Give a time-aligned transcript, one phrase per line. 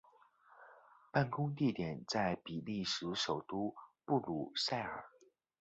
[1.11, 5.05] 办公地点在比利时首都布鲁塞尔。